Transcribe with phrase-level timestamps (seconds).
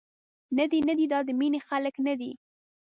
[0.57, 2.31] ندي، ندي دا د مینې خلک ندي.